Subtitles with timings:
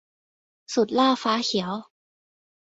[0.73, 1.73] สุดหล้าฟ้าเขียว